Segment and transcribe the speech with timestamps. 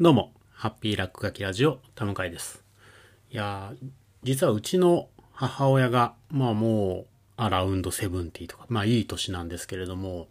[0.00, 2.64] どうも、ハッピーラックガキラジオ、田向です。
[3.30, 3.88] いやー、
[4.24, 10.26] 実はうちの母親が、まあもう、アラウンドセブンティとか、まあいい年なんですけれども、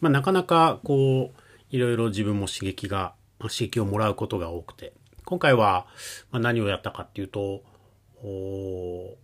[0.00, 4.94] まあなかなかこう、いろいろ自分も刺激が、刺激をもらうことが多くて、
[5.26, 5.86] 今回は、
[6.30, 7.62] まあ、何をやったかっていうと、
[8.24, 9.14] お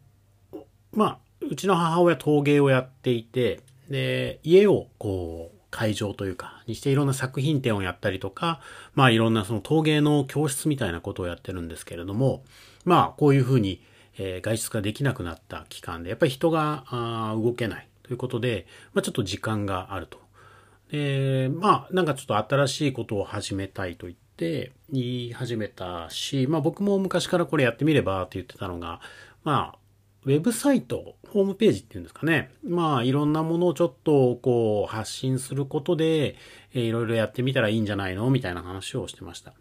[0.93, 8.61] まあ、うちの母親陶芸をやっていて、で、家をこう、会場というか、にしていろんな作品展をやったりとか、
[8.95, 12.43] まあいろんなその陶芸の教室みたいなことをやってるんですけれども、
[12.87, 13.83] まあこういうふうに、
[14.17, 20.19] えー外出ができなくなった期間で、やっぱり人があー動けないということで、まあちょっと時間があると。
[20.91, 29.03] で、まあなんかちょっと新しいことを始めたいと言って、言い始めたし、まあ僕も昔からこれやってみればって言ってたのが、
[29.45, 29.79] まあ
[30.27, 32.51] ウェブサイト、ホームページっていうんですかね。
[32.65, 36.35] まあ、いろんなものをちょっと、こう、発信することで、
[36.75, 38.29] えーいろいろやってみたらいいんじゃないの？
[38.29, 39.55] みたいな話をしてました。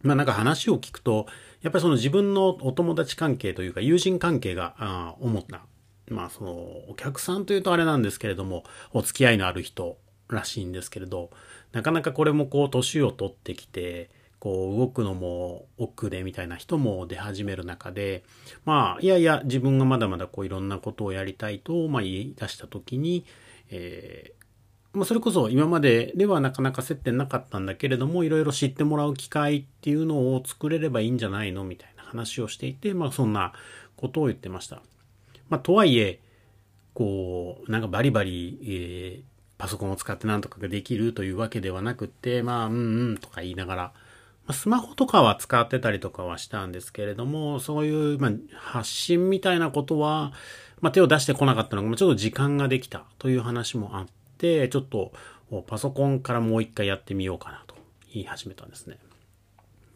[0.00, 1.26] まあなんか話を聞くと、
[1.60, 5.66] やっぱりその自分のお友達関係というか友人関係が、あー主な、
[6.08, 6.52] まあその
[6.88, 11.28] お客さんというとあれなんですけれども、お付き合いのある人らしいんですけれど、
[11.72, 14.08] なかなかこれもこう年を取ってきて、
[14.44, 18.24] こう動くのも遅れみたいな人も出始める中で、
[18.66, 23.24] まあいやいや自分がまだまだこういろんなことをやりたいと、まあ言い出した時に、
[23.70, 33.54] えーま、それこそ今までではなかなか接点なかったんだけれども、いろいろ知ってもらう機会っていうのを作れればいいんじゃないのみたいな話をしていて、まあそんな
[33.96, 34.82] ことを言ってました。
[35.48, 36.20] まあとはいえ、
[36.92, 43.92] こう、なんかバリバリ、えーパソコンを使ってなんとかができるというわけではなくて、まあ、うんうんとか言いながら、
[44.52, 50.32] スマホとかは使ってたりとかはしたんですけれども、そういう、ま、発信みたいなことは、
[50.80, 54.06] ま、手を出してこなかったのが、ちょっと時間ができたという話もあっ
[54.36, 55.12] て、ちょっと
[55.66, 57.74] パソコンからもう一回やってみようかなと
[58.12, 58.98] 言い始めたんですね。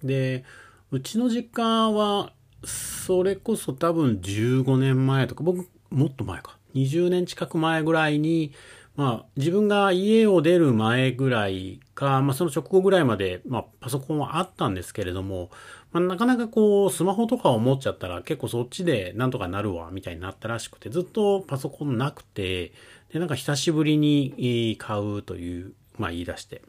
[0.02, 0.44] で、
[0.90, 2.32] うちの実家は、
[2.64, 6.56] それこそ多分15年前とか、僕もっと前か。
[6.74, 8.52] 20年近く前ぐらいに、
[8.98, 15.50] まあ自分が家を出る前ぐらいか、まあその直後ぐらいまで、まあパソコンはあったんですけれども、
[15.92, 22.72] まあなかなかこうスマホとかを持っちゃったら結構そっちでなんとかなるわ、みたいになったらしくて、ずっとパソコンなくて、
[23.12, 26.62] で、なんか久しぶりに買うという、まあ言い出して。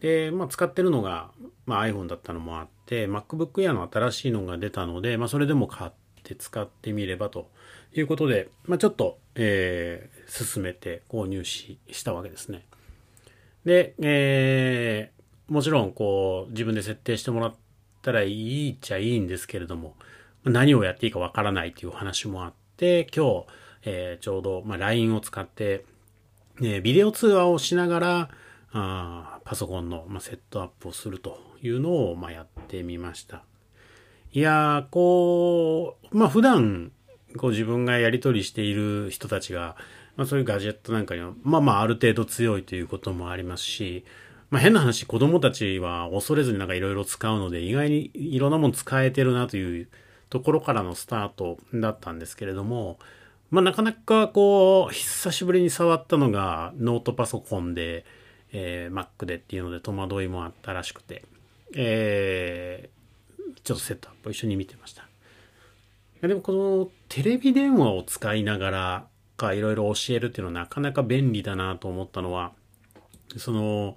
[0.00, 1.30] で、まあ、使ってるのが、
[1.64, 5.90] まあ、iPhone だったのもあって、MacBook Air の新しいのが出たので、まあ、それでも買っ
[6.24, 7.48] て使ってみればと
[7.94, 12.64] いうことで、まあ、ちょっと、えー進めて購入し、したわけですね。
[13.64, 17.54] で、えーもちろん、こう、自分で設定してもらっ
[18.00, 19.94] たらいいっちゃいいんですけれども、
[20.44, 23.46] 何をやっていいかわからないという話もあって、今日、
[23.84, 25.84] えーちょうど、まあ、LINE を使って、
[26.62, 28.30] えービデオ通話をしながら、
[28.72, 33.44] あパソコンの、まあ、セットアップをするというのを、まあ、やってみました。
[34.34, 36.90] いや、こう、まあ、普段、
[37.36, 39.76] こう自分がやり取りしている人たちが、
[40.16, 44.04] まあ、そういうガジェットなんかには、まあまあ、ある程度強いということもありますし、
[44.50, 49.88] まあ、変な話、子供たちは恐れずになんかいろいろ使うので、意外にいろんなもの使えてるなという
[50.30, 52.98] ところからのスタートだったんですけれども、
[53.52, 58.04] まあ、なかなかこう、久しぶりに触ったのがノートパソコンで、
[58.52, 61.24] えー Mac でっていうので戸惑いもあったらしくて、
[61.76, 62.90] え
[63.62, 65.06] ちょっとセットアップを一緒に見てました。
[66.20, 69.06] でもこのテレビ電話を使いながら
[69.36, 72.52] かいろいろ教えるっていうのはなかなか便利だなと思ったのは、
[73.36, 73.96] その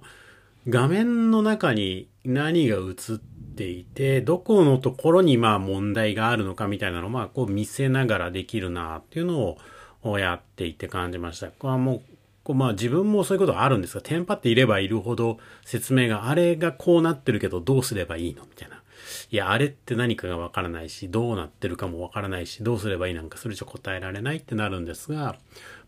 [0.68, 3.18] 画面の中に何が映っ
[3.56, 9.56] ていて、どこのところにまあ問題があるのかみたいなのをまあこう見せながらできるなっていうの
[10.02, 11.48] をやっていて感じました。
[11.48, 12.02] これはもう
[12.44, 18.82] こうまあ自分もそういうことあるんですが、テンパっていればいるほど説明があれがこうなってるけどどうすればいいのみたいな。
[19.30, 25.36] いや、あれって何かがわからないし、どうなってるかもわからないし、どうすればいいなんかそれじゃ答えられないってなるんですが、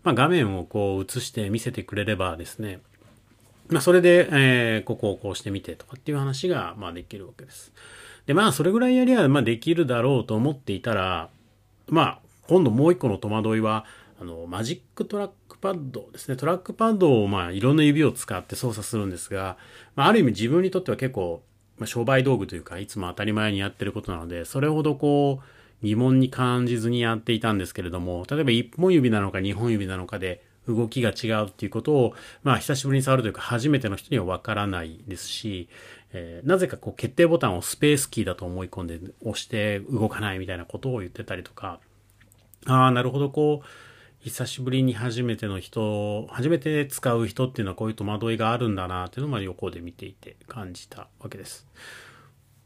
[0.02, 2.80] まあ画面をこう映して見せてくれればですね、
[3.68, 7.72] まあそれで、えーここをこうしてみてとかっていう話が、まあできるわけです。
[8.26, 11.28] で、まあそれぐらいやりゃ、まあできるだろうと思っていたら、
[11.88, 13.84] まあ今度もう一個の戸惑いは、
[14.20, 16.36] あの、マジックトラックパッドですね。
[16.36, 19.56] トラックパッドを、まあいろんな指を使って操作するんですが、
[19.94, 21.42] まあある意味自分にとっては結構、
[21.80, 25.44] まあ、商売道具というか、いつも当たり前にやってることなので、それほどこう、
[25.82, 35.68] 疑問に感じずにやっていたんですけれども、例えば一本指なのか二本指なのかで動きが違うっていうことを、まあ久しぶりに触るというか初めての人にはわからないですし、
[36.12, 41.80] えーなぜかこう決定ボタンをスペースキーだと思い込んで押して動かないみたいなことを言ってたりとか、
[42.66, 43.66] ああ、なるほど、こう、
[44.22, 51.66] 久しぶりに初めての人、初めて使う人っていうのはこういう戸惑いがあるんだなっていうのを横で見ていて感じたわけです。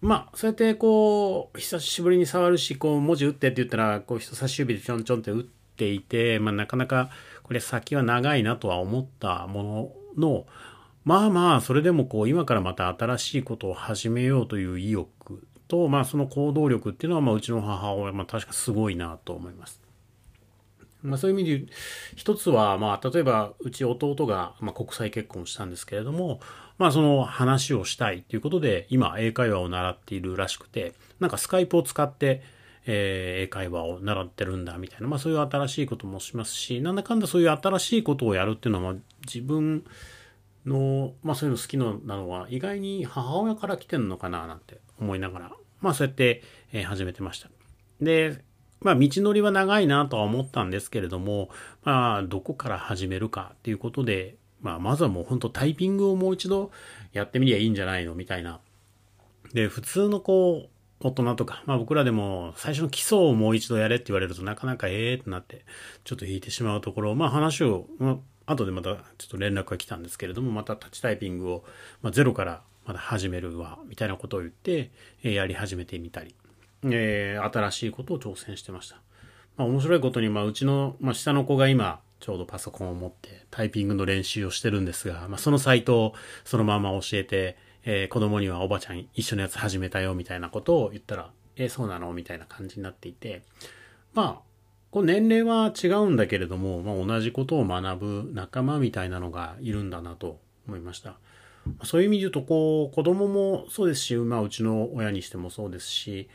[0.01, 7.11] まあ、そうやってこう、久しぶりに触るし、こう、文字打ってって言ったら、こう、人差し指でちょんちょんって打っていて、まあ、なかなか、
[7.45, 10.47] これ先は長いなとは思ったものの、
[11.05, 19.84] まあまあ、それでもこう、今からまた新しいことを始めようという意欲と、まあ、その行動力っていうのは、まあ、うちの母親、まあ、確かすごいなと思います。
[21.05, 21.73] まあ、そういう意味で
[22.17, 26.41] 一つは、まあ、例えばうち弟が、まあ、国際結婚したんですけれども、
[26.79, 32.43] まあ、その話をしたいということで今英会話を習っているらしくてなんかスカイプを使って、
[32.87, 38.95] えー、英会話を習ってるんだみたいな、まあ、そういう新しいこともしますしなんだかんだそういう新しいことをやるっていうのは、
[39.27, 39.85] 自分
[40.65, 46.43] の、まあ、そういうの好きなのは意外に母親から来てるのかななんて思いながら、まあ、そうやって、
[46.73, 47.51] えー、始めてました。
[48.01, 48.43] で
[48.85, 51.49] まあ、道のりは長いなとは思ったんですけれども、
[51.83, 56.71] まあ、どこから始めるかっていうことで、まあ、まずはもう本当タイピングをもう一度
[57.13, 58.61] やってみりゃいいんじゃないのみたいな。
[59.53, 60.69] で、普通のこう、
[61.01, 65.65] 大人とか、まあ僕らでも最初の基礎をもう一度やれって言われるとなかなかええってなって、
[66.05, 71.65] ちょっと引いてしまうところ、まあ話を、まあ、後でまたちょっと連絡が来たんですけれども、またタッチタイピングを、
[72.03, 74.91] まあ、ゼロからまだ始めるわ、みたいなことを言って、
[75.23, 76.35] え、やり始めてみたり。
[76.85, 78.97] えー、新しいことを挑戦してました。
[79.57, 86.15] まあ、面白いことに、まあ、うちの、まあ、下の子が今、ちょうどパソコンを持ってタイピングの練習をしてるんですが、まあ、そのサイトを
[86.45, 92.13] そのまま教えて、えー、子供にはおばちゃん一緒のやつ始めたよみたいなことを言ったら、えー、そうなの？
[92.13, 93.43] みたいな感じになっていて、
[94.15, 94.43] まあ、
[94.91, 101.19] こう年齢は違うんだけれども、まあ、同じことを学ぶ仲間みたいなのがいるんだなと思いました。
[101.83, 106.29] そういう意味で言うと、こう、子供もそうですし、まあ、うちの親にしてもそうですし、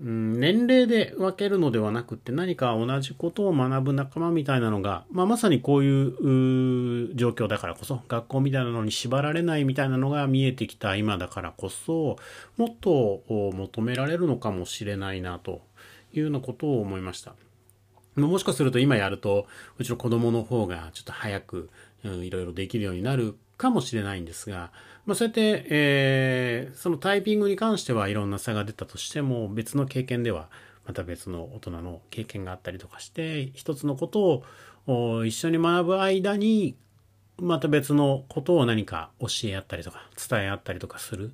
[0.00, 12.16] うん、年齢で分けるのではなくって何か同じことを学ぶ仲間みたいなのが、まあ、まさにこういう状況だからこそ学校みたいなのに縛られないみたいなのが見えてきた今だからこそ
[12.56, 15.62] もっと求められるのかもしれないなと
[16.12, 17.34] いうようなことを思いました。
[18.14, 19.46] もしかすると今やると
[19.78, 21.70] うちの子供の方がちょっと早く
[22.04, 24.70] いろいろできるようになるかもしれないんですが、
[25.08, 30.50] まあ、そうやって、えー、そのタイピングに関してはいろんな差が出たとしても、別の経験では、
[30.84, 34.42] また別の大人の経験があったりとかして、一つのこと
[34.86, 36.76] を一緒に学ぶ間に、
[37.38, 41.32] また別のことを何か教え合ったりとか、伝え合ったりとかする。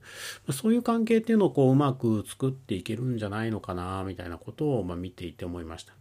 [0.52, 5.94] そういう関係っていうのをこううまく作っていけるんじゃないのかな、みたいなことをま見ていて思いました。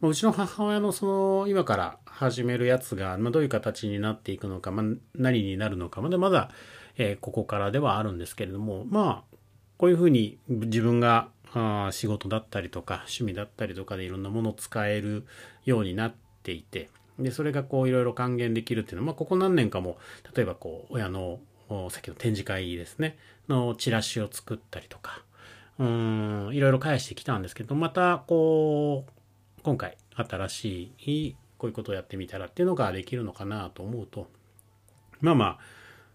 [0.00, 4.82] うちの母親のその今から始めるやつが、ま、どういう形になっていくのか、ま、
[5.14, 6.50] 何になるのかまだまだ、
[6.98, 9.36] え、ここからではあるんですけれどもまあ
[9.78, 15.26] こういうふうに自分があ仕事だったりとか趣味だったりとかでいろんなものを使える
[15.64, 16.88] ようになっていて
[17.18, 19.98] でそれがこういろいろ還元できるっていうのは、まあ、ここ何年かも
[20.34, 21.38] 例えばこう親の
[21.90, 23.16] さっきの展示会ですね
[23.48, 25.22] のチラシを作ったりとか
[25.78, 34.28] うんいろいろ返してきたんですけどまたこう今回新しいこういうことをやってみたらっていうのができるのかなと思うと
[35.20, 35.58] まあまあ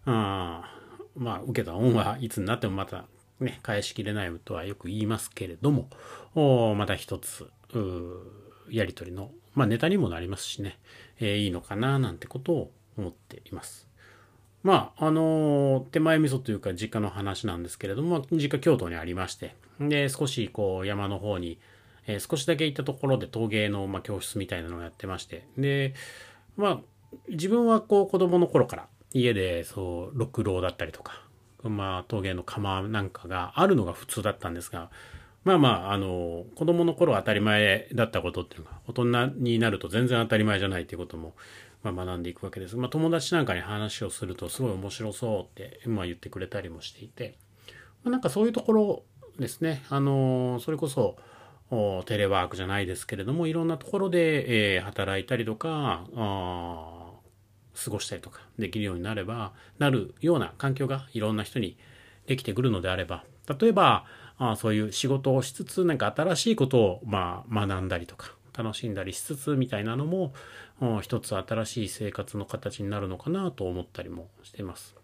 [0.06, 0.64] あ
[1.16, 3.06] まあ受けた恩はいつになってもまた
[3.40, 5.88] ね返しきれないとはよく言いますけれども
[6.36, 7.50] おまた一つ
[8.70, 10.80] やり取りの、まあ、ネタにもなりますしね、
[11.20, 13.88] えー、いいのかななんてことを思っています。
[14.64, 21.58] まあ、あのー、手前味噌というか実家の話なんですけれども、実家京都にありまして、で、少しこう山の方に
[22.08, 25.94] えー、少しだけ行ったところで陶芸の、まあ、教室みたいなのをやってましてで
[26.58, 26.80] まあ
[27.30, 31.24] 自分はこう子供の頃から家でそう六郎だったりとか、
[31.64, 34.90] まあ、陶芸の窯なんかがあるのが普通だったんですが
[35.44, 41.34] まあまああの子供の頃当たり前だったことっていうのが大人になると全然当たり前じゃないっていうことも、
[41.84, 42.78] まあ、学んでいくわけです。
[42.78, 47.38] まあ、友達なんかに話をするとすごい面白そうって、まあ、言ってくれたりもしていて、
[48.04, 49.04] まあ、なんかそういうところ
[49.40, 51.18] ですねあのそれこそ
[52.06, 56.04] テレワークじゃないですけれどもいろんなところで、えー、働いたりとか
[57.84, 61.78] 過ごしたりとかできるようになればなるような環境がいろんな人に
[62.28, 63.24] できてくるのであれば
[63.60, 64.06] 例えば
[64.38, 70.34] あそういう仕事をしつつ何か新しいことを、まあ、学んだりとか楽しんだりしつつみたいなのも
[71.02, 74.96] 一つ新しい生活の形になるのかなと思ったりもしています。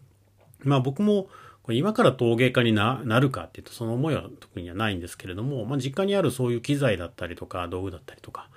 [0.63, 1.29] まあ僕も
[1.62, 8.50] これ今から陶芸家になるかっていうとその思いは特にはないんですけれども、まあ、実家にあるそういう機材だったりとか道具だったりとか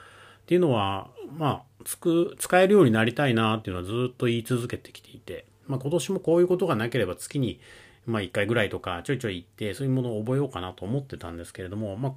[0.43, 7.61] っていうのはまあつく使えるようになりたいなっていうのはずっと言い続けてきていて、まあ、今年もこういうことがなければ月に
[8.07, 12.13] まあ1回ぐらいとかちょいちょい行ってそういうものを覚えようかなと思ってたんですけれども、まあ、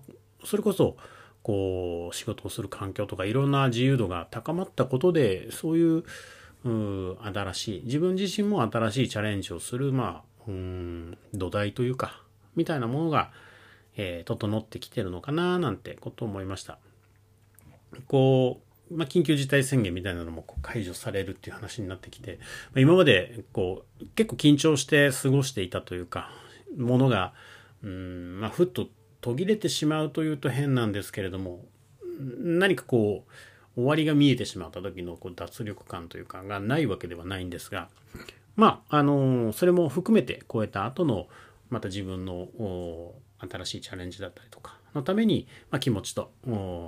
[0.45, 0.97] それこそ
[1.41, 6.03] こう仕事をする環境とかいろんな自由度が高まったことでそういう
[6.65, 12.21] う新しい自分自身も新しいチャレンジをするまあうん土台というか
[12.55, 13.31] みたいなものが、
[13.97, 16.77] えー、整ってきてるのかななんてことを思いました。
[18.07, 26.29] こう、まあ、緊急事態宣言みたいなのもこう解除されるっていう話になってきて、まあ、今までこう結構緊張して過ごしていたというか
[26.77, 27.33] ものが
[27.83, 28.87] うんまあふっと
[29.21, 31.65] 途切れてしまうというと変なんですけれども
[32.19, 33.31] 何かこう
[33.75, 37.89] 終わりが見えてしまった時のこう脱力感というかがないわけではないんですが
[38.55, 41.27] まああのそれも含めて超えた後の
[41.69, 42.47] また自分の
[43.39, 46.31] 新しいチャレンジだったりとかのために、まあ、気持ちと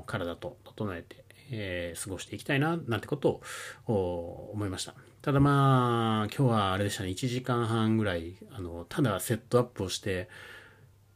[0.06, 3.42] 体と整えて、えー、過ごしていきたいななんてこと
[3.88, 4.94] を思いました。
[5.22, 7.10] ただまあ今日はあれでしたね。
[7.10, 10.30] 1時間半ぐらいあのただセットアップをして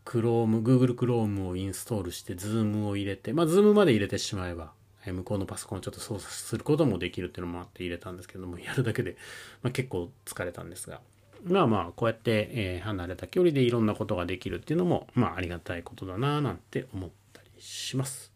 [0.09, 4.71] Chrome、Google Chrome をインストールして、Zoom を入れて、まあ、Zoom まで入れてしまえば、
[5.05, 9.17] え向こうのパソコンをちょっと操作することもできるっていうのもあって入れたんですけども、やるだけで、
[9.61, 10.99] まあ、結構疲れたんですが、
[11.43, 18.28] まあまあ、こうやって、え、離れた距離でいろんなことができるっていうのも、まあ、ありがたいことだななんて思ったりします。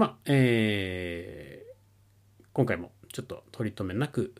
[0.00, 4.32] まあ、えー、今回もちょっと取り留めなく、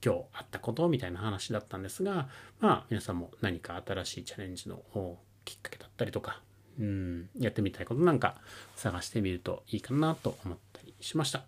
[0.00, 2.28] 今日あったことみたいな話だったんですが、
[2.60, 4.80] まあ、皆さんも何か新しいチャレンジの
[5.44, 6.40] きっかけだったりとか、
[6.78, 8.36] うん、やってみたいことなんか
[8.76, 11.42] 探してみるといいかなと思ったりしました。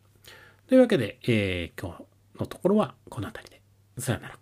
[0.66, 3.62] というわけで、えー、今日のところはこの辺りで。
[3.98, 4.41] さよなら。